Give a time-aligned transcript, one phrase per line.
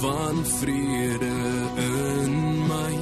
[0.03, 1.35] Van vrede
[1.75, 2.93] in my,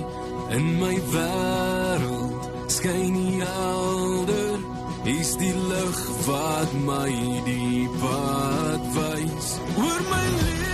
[0.56, 4.58] in my wêreld skyn u helder,
[5.04, 7.12] is die lig wat my
[7.48, 9.48] die pad wys.
[9.80, 10.69] Oor my lewe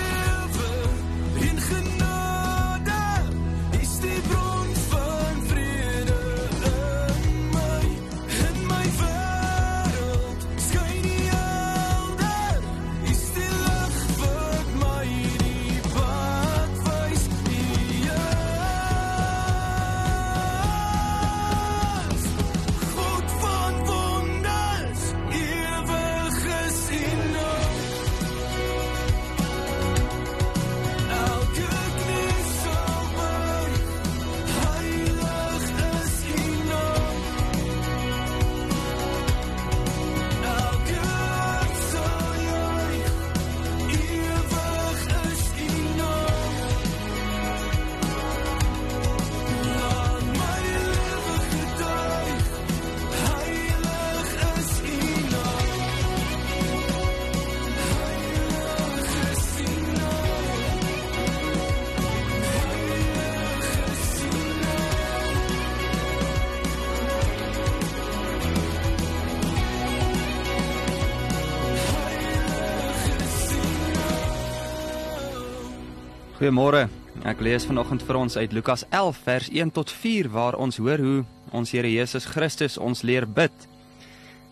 [76.36, 76.90] Goeiemôre.
[77.24, 81.00] Ek lees vanoggend vir ons uit Lukas 11 vers 1 tot 4 waar ons hoor
[81.00, 81.20] hoe
[81.56, 83.54] ons Here Jesus Christus ons leer bid.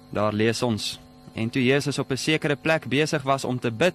[0.08, 0.94] Daar lees ons:
[1.36, 3.94] En toe Jesus op 'n sekere plek besig was om te bid,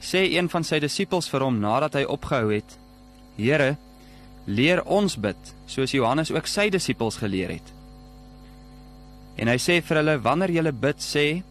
[0.00, 2.78] sê een van sy disippels vir hom nadat hy opgehou het:
[3.36, 3.76] Here,
[4.46, 7.72] leer ons bid, soos Johannes ook sy disippels geleer het.
[9.36, 11.42] En hy sê vir hulle: Wanneer julle bid, sê: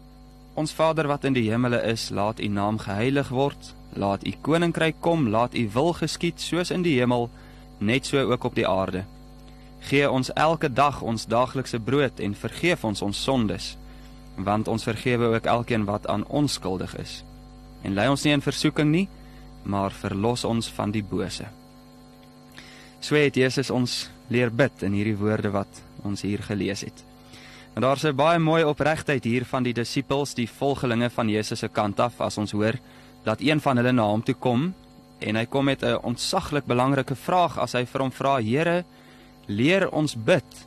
[0.54, 4.96] Ons Vader wat in die hemele is, laat U naam geheilig word, Laat u koninkryk
[5.00, 7.30] kom, laat u wil geskied soos in die hemel,
[7.78, 9.04] net so ook op die aarde.
[9.86, 13.76] Gee ons elke dag ons daaglikse brood en vergeef ons ons sondes,
[14.36, 17.22] want ons vergewe ook elkeen wat aan ons skuldig is.
[17.82, 19.08] En lei ons nie in versoeking nie,
[19.62, 21.46] maar verlos ons van die bose.
[23.00, 27.04] So het Jesus ons leer bid in hierdie woorde wat ons hier gelees het.
[27.74, 31.68] En daar's 'n baie mooi opregtheid hier van die disippels, die volgelinge van Jesus se
[31.68, 32.78] kant af as ons hoor
[33.24, 34.72] dat een van hulle na hom toe kom
[35.18, 38.84] en hy kom met 'n ontsaglik belangrike vraag as hy vir hom vra: "Here,
[39.46, 40.66] leer ons bid."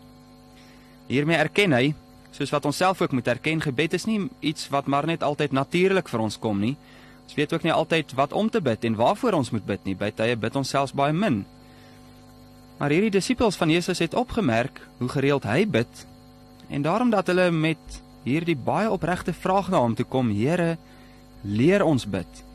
[1.08, 1.94] Hiermee erken hy,
[2.32, 5.52] soos wat ons self ook moet erken, gebed is nie iets wat maar net altyd
[5.52, 6.76] natuurlik vir ons kom nie.
[7.24, 9.96] Ons weet ook nie altyd wat om te bid en waarvoor ons moet bid nie.
[9.96, 11.46] By tye bid ons selfs baie min.
[12.78, 16.06] Maar hierdie disippels van Jesus het opgemerk hoe gereeld hy bid
[16.70, 20.78] en daarom dat hulle met hierdie baie opregte vraag na hom toe kom: "Here,
[21.44, 22.47] leer ons bid."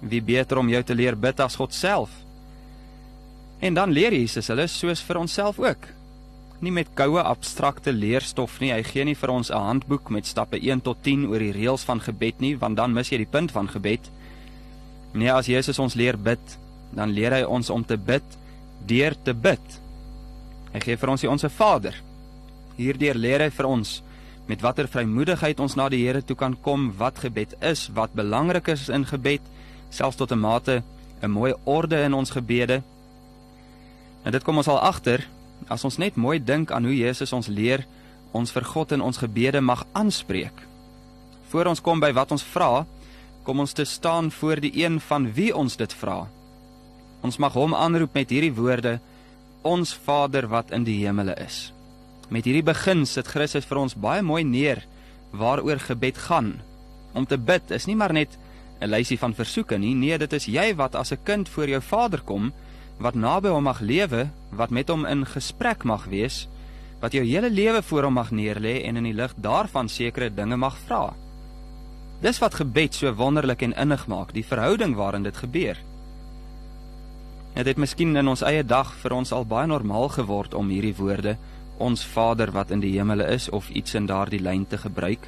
[0.00, 2.10] Wie beter om jou te leer bid as God self?
[3.60, 5.90] En dan leer Jesus hulle soos vir onsself ook.
[6.60, 8.72] Nie met koue abstrakte leerstof nie.
[8.72, 11.84] Hy gee nie vir ons 'n handboek met stappe 1 tot 10 oor die reëls
[11.84, 14.10] van gebed nie, want dan mis jy die punt van gebed.
[15.12, 16.58] Nee, as Jesus ons leer bid,
[16.92, 18.22] dan leer hy ons om te bid
[18.86, 19.80] deur te bid.
[20.72, 21.94] Hy gee vir ons die onsse Vader.
[22.76, 24.02] Hierdeur leer hy vir ons
[24.46, 28.68] met watter vrymoedigheid ons na die Here toe kan kom, wat gebed is, wat belangrik
[28.68, 29.40] is in gebed
[29.90, 30.82] selfs tot 'n mate
[31.22, 32.82] 'n mooi orde in ons gebede.
[34.24, 35.26] En dit kom ons al agter
[35.68, 37.86] as ons net mooi dink aan hoe Jesus ons leer
[38.32, 40.66] ons vir God in ons gebede mag aanspreek.
[41.50, 42.86] Voor ons kom by wat ons vra,
[43.42, 46.28] kom ons te staan voor die een van wie ons dit vra.
[47.20, 48.98] Ons mag hom aanroep met hierdie woorde:
[49.62, 51.72] Ons Vader wat in die hemele is.
[52.30, 54.84] Met hierdie begin sit Christus vir ons baie mooi neer
[55.36, 56.54] waaroor gebed gaan.
[57.12, 58.38] Om te bid is nie maar net
[58.80, 59.94] 'n lysie van versoeke nie.
[59.94, 62.52] Nee, dit is jy wat as 'n kind voor jou Vader kom,
[62.98, 66.48] wat naby hom mag lewe, wat met hom in gesprek mag wees,
[67.00, 70.56] wat jou hele lewe voor hom mag neerlê en in die lig daarvan sekere dinge
[70.56, 71.14] mag vra.
[72.20, 75.76] Dis wat gebed so wonderlik en innig maak, die verhouding waarin dit gebeur.
[77.54, 80.94] Dit het miskien in ons eie dag vir ons al baie normaal geword om hierdie
[80.94, 81.36] woorde
[81.80, 85.24] ons Vader wat in die hemele is of iets in daardie lyn te gebruik.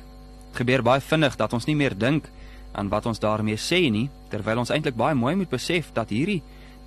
[0.53, 2.29] Dit gebeur baie vinnig dat ons nie meer dink
[2.73, 6.43] aan wat ons daarmee sê nie, terwyl ons eintlik baie mooi moet besef dat hierdie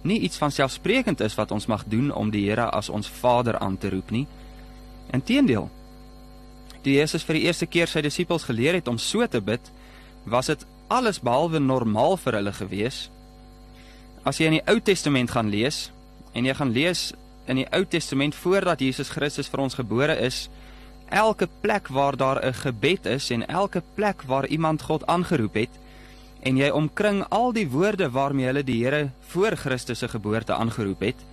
[0.06, 3.58] nie iets van selfsprekend is wat ons mag doen om die Here as ons Vader
[3.58, 4.26] aan te roep nie.
[5.14, 5.70] Inteendeel,
[6.86, 9.72] toe Jesus vir die eerste keer sy disippels geleer het om so te bid,
[10.30, 13.08] was dit alles behalwe normaal vir hulle gewees.
[14.26, 15.90] As jy in die Ou Testament gaan lees
[16.38, 17.12] en jy gaan lees
[17.50, 20.46] in die Ou Testament voordat Jesus Christus vir ons gebore is,
[21.10, 25.70] elke plek waar daar 'n gebed is en elke plek waar iemand God aangeroep het
[26.46, 31.02] en jy omkring al die woorde waarmee hulle die Here voor Christus se geboorte aangeroep
[31.02, 31.24] het,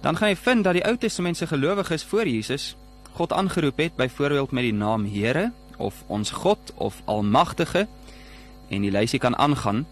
[0.00, 2.76] dan gaan jy vind dat die Ou Testamentiese gelowiges voor Jesus
[3.16, 7.86] God aangeroep het byvoorbeeld met die naam Here of ons God of Almagtige
[8.68, 9.86] en die lysie kan aangaan,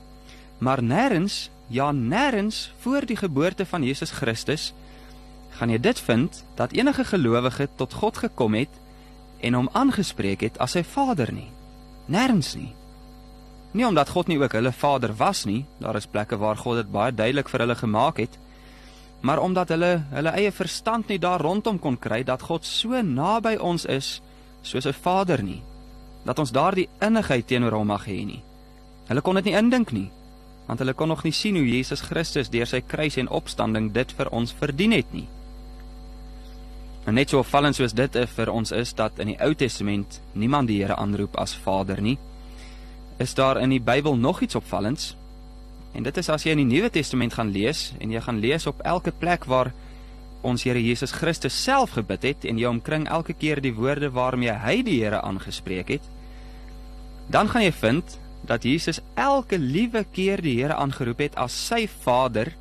[0.59, 4.73] maar nêrens, ja nêrens voor die geboorte van Jesus Christus
[5.59, 8.81] gaan jy dit vind dat enige gelowige tot God gekom het
[9.40, 11.50] en hom aangespreek het as sy Vader nie.
[12.09, 12.73] Nêrens nie.
[13.75, 16.90] Nie omdat God nie ook hulle Vader was nie, daar is plekke waar God dit
[16.95, 18.38] baie duidelik vir hulle gemaak het,
[19.26, 23.57] maar omdat hulle hulle eie verstand nie daar rondom kon kry dat God so naby
[23.59, 24.21] ons is
[24.62, 25.62] soos 'n Vader nie,
[26.25, 28.43] dat ons daardie innigheid teenoor hom mag hê nie.
[29.09, 30.11] Hulle kon dit nie indink nie,
[30.66, 34.12] want hulle kon nog nie sien hoe Jesus Christus deur sy kruis en opstanding dit
[34.12, 35.28] vir ons verdien het nie.
[37.07, 40.69] En net so opvallend soos dit vir ons is dat in die Ou Testament niemand
[40.69, 42.19] die Here aanroep as Vader nie,
[43.16, 45.14] is daar in die Bybel nog iets opvallends.
[45.94, 48.66] En dit is as jy in die Nuwe Testament gaan lees en jy gaan lees
[48.66, 49.73] op elke plek waar
[50.44, 54.52] ons Here Jesus Christus self gebid het en jy omkring elke keer die woorde waarmee
[54.64, 56.11] hy die Here aangespreek het,
[57.33, 61.87] dan gaan jy vind dat Jesus elke liewe keer die Here aangeroep het as sy
[61.88, 62.52] Vader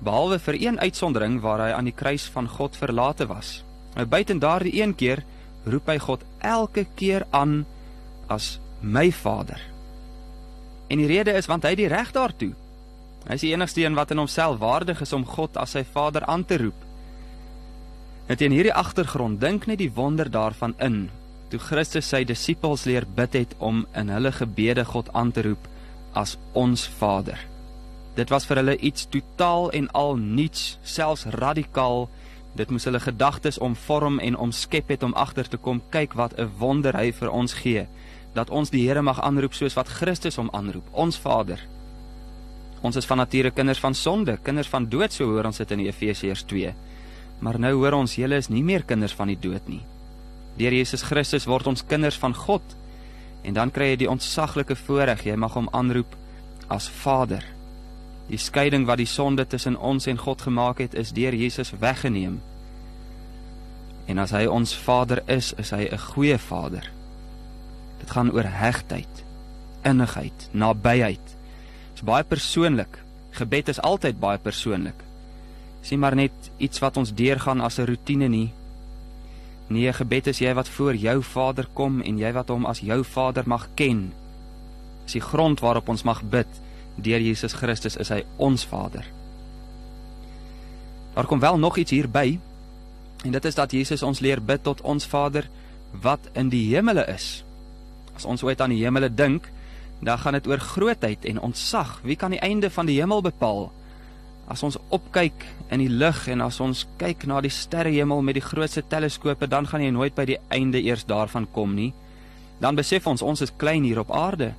[0.00, 3.60] behalwe vir een uitsondering waar hy aan die kruis van God verlate was.
[3.96, 5.24] Nou buiten daardie een keer
[5.66, 7.64] roep hy God elke keer aan
[8.30, 9.60] as my Vader.
[10.90, 12.52] En die rede is want hy het die reg daartoe.
[13.28, 16.24] Hy is die enigste een wat in homself waardig is om God as sy Vader
[16.24, 16.86] aan te roep.
[18.30, 21.08] Net in hierdie agtergrond dink net die wonder daarvan in
[21.50, 25.64] toe Christus sy disippels leer bid het om in hulle gebede God aan te roep
[26.14, 27.38] as ons Vader.
[28.14, 32.06] Dit was vir hulle iets totaal en al niets, selfs radikaal.
[32.54, 36.50] Dit moes hulle gedagtes omvorm en omskep het om agter te kom kyk wat 'n
[36.58, 37.86] wonder hy vir ons gee
[38.34, 41.60] dat ons die Here mag aanroep soos wat Christus hom aanroep, ons Vader.
[42.80, 45.84] Ons is van nature kinders van sonde, kinders van dood, so hoor ons dit in
[45.84, 46.72] Efesiërs 2.
[47.40, 49.82] Maar nou hoor ons julle is nie meer kinders van die dood nie.
[50.56, 52.62] Deur Jesus Christus word ons kinders van God.
[53.44, 56.16] En dan kry jy die ontsaglike voorreg, jy mag hom aanroep
[56.72, 57.44] as Vader.
[58.30, 62.38] Die skeiding wat die sonde tussen ons en God gemaak het, is deur Jesus weggeneem.
[64.06, 66.99] En as hy ons Vader is, is hy 'n goeie Vader.
[68.00, 69.24] Dit gaan oor hegtheid,
[69.86, 71.26] innigheid, nabyheid.
[71.26, 73.00] Dit is baie persoonlik.
[73.36, 75.04] Gebed is altyd baie persoonlik.
[75.80, 78.52] Dis nie maar net iets wat ons deurgaan as 'n rotine nie.
[79.70, 83.04] Nee, gebed is jy wat voor jou Vader kom en jy wat hom as jou
[83.04, 84.12] Vader mag ken.
[85.04, 86.48] Dis die grond waarop ons mag bid.
[86.96, 89.04] Deur Jesus Christus is hy ons Vader.
[91.14, 92.38] Daar kom wel nog iets hierby.
[93.24, 95.48] En dit is dat Jesus ons leer bid tot ons Vader
[96.02, 97.44] wat in die hemele is.
[98.20, 99.46] As ons ooit aan die hemele dink,
[100.04, 102.00] dan gaan dit oor grootheid en ontzag.
[102.04, 103.70] Wie kan die einde van die hemel bepaal?
[104.44, 108.44] As ons opkyk in die lug en as ons kyk na die sterrehemel met die
[108.44, 111.94] grootste teleskope, dan gaan jy nooit by die einde eers daarvan kom nie.
[112.60, 114.52] Dan besef ons ons is klein hier op aarde.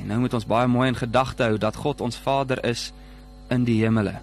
[0.00, 2.88] En nou moet ons baie mooi in gedagte hou dat God ons Vader is
[3.50, 4.16] in die hemele.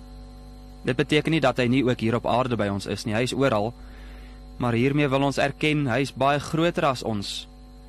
[0.84, 3.16] Dit beteken nie dat hy nie ook hier op aarde by ons is nie.
[3.16, 3.72] Hy is oral.
[4.60, 7.46] Maar hiermee wil ons erken hy is baie groter as ons.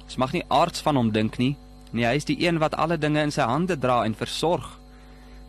[0.08, 1.54] Ons mag nie aards van hom dink nie.
[1.92, 4.78] Nee, hy is die een wat alle dinge in sy hande dra en versorg.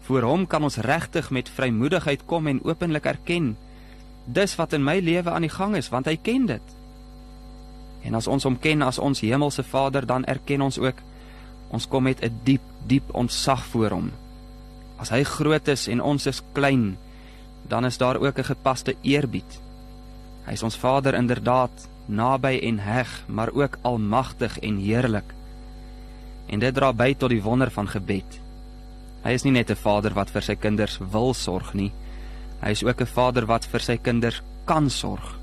[0.07, 3.55] Voor hom kan ons regtig met vrymoedigheid kom en openlik erken
[4.33, 6.75] dis wat in my lewe aan die gang is, want hy ken dit.
[8.05, 11.01] En as ons hom ken as ons hemelse Vader, dan erken ons ook
[11.69, 14.11] ons kom met 'n diep, diep ontzag voor hom.
[14.97, 16.97] As hy groot is en ons is klein,
[17.67, 19.61] dan is daar ook 'n gepaste eerbied.
[20.45, 25.33] Hy is ons Vader inderdaad, naby en heg, maar ook almagtig en heerlik.
[26.49, 28.39] En dit dra by tot die wonder van gebed.
[29.23, 31.91] Hy is nie net 'n Vader wat vir sy kinders wil sorg nie.
[32.61, 35.37] Hy is ook 'n Vader wat vir sy kinders kan sorg.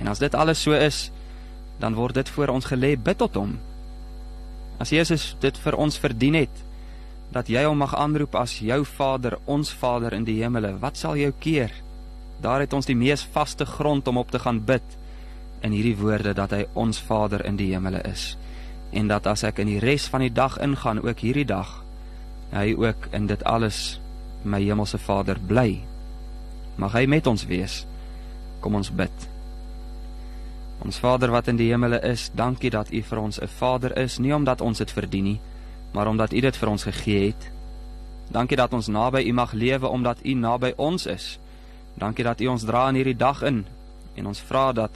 [0.00, 1.10] En as dit alles so is,
[1.78, 3.58] dan word dit voor ons gelê bid tot hom.
[4.78, 6.62] As Jesus dit vir ons verdien het
[7.32, 11.16] dat jy hom mag aanroep as jou Vader, ons Vader in die hemele, wat sal
[11.16, 11.72] jou keer?
[12.40, 14.82] Daar het ons die mees vaste grond om op te gaan bid
[15.62, 18.36] in hierdie woorde dat hy ons Vader in die hemele is
[18.92, 21.80] en dat as ek in die res van die dag ingaan, ook hierdie dag,
[22.52, 23.98] hy ook in dit alles
[24.44, 25.80] my hemelse Vader bly.
[26.76, 27.82] Mag hy met ons wees.
[28.60, 29.28] Kom ons bid.
[30.84, 34.18] Ons Vader wat in die hemele is, dankie dat U vir ons 'n Vader is,
[34.18, 35.40] nie omdat ons dit verdien nie,
[35.92, 37.50] maar omdat U dit vir ons gegee het.
[38.30, 41.38] Dankie dat ons naby U mag lewe omdat U naby ons is.
[41.94, 43.64] Dankie dat U ons dra in hierdie dag in
[44.14, 44.90] en ons vra dat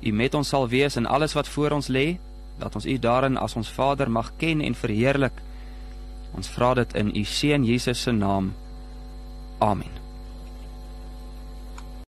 [0.00, 2.18] U met ons sal wees in alles wat voor ons lê,
[2.58, 5.42] dat ons U daarin as ons Vader mag ken en verheerlik.
[6.36, 8.52] Ons vra dit in U seun Jesus se naam.
[9.58, 9.97] Amen.